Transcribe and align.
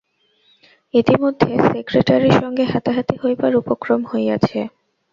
ইতিমধ্যে 0.93 1.51
সেক্রেটারির 1.69 2.35
সঙ্গে 2.41 2.63
হাতাহাতি 2.63 3.15
হইবার 3.23 3.53
উপক্রম 3.55 4.01
হইয়াছে। 4.05 4.59